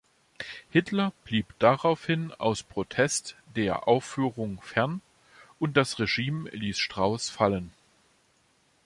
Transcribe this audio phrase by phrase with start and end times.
[0.71, 4.99] Hitler blieb daraufhin aus Protest der Aufführung fern,
[5.59, 7.71] und das Regime ließ Strauss fallen.